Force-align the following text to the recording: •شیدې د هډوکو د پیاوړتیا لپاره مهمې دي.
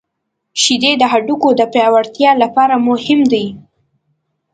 •شیدې 0.61 0.91
د 0.97 1.03
هډوکو 1.11 1.49
د 1.59 1.61
پیاوړتیا 1.73 2.31
لپاره 2.43 2.75
مهمې 2.87 3.27
دي. 3.33 3.45